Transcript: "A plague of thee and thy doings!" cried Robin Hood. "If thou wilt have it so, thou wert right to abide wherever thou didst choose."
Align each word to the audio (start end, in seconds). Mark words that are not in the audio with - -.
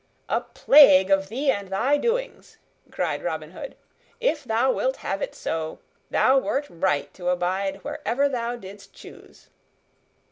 "A 0.29 0.41
plague 0.41 1.11
of 1.11 1.29
thee 1.29 1.51
and 1.51 1.67
thy 1.69 1.95
doings!" 1.95 2.57
cried 2.89 3.21
Robin 3.21 3.51
Hood. 3.51 3.75
"If 4.19 4.43
thou 4.43 4.71
wilt 4.71 4.95
have 5.05 5.21
it 5.21 5.35
so, 5.35 5.77
thou 6.09 6.39
wert 6.39 6.65
right 6.71 7.13
to 7.13 7.27
abide 7.29 7.83
wherever 7.83 8.27
thou 8.27 8.55
didst 8.55 8.93
choose." 8.93 9.49